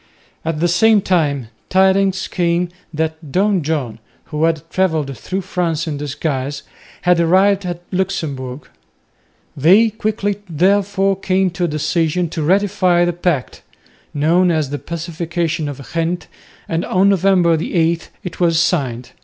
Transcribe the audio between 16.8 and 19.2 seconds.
on November 8 it was signed.